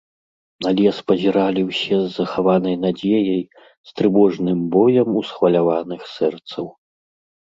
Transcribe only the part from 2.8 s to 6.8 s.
надзеяй, з трывожным боем усхваляваных сэрцаў.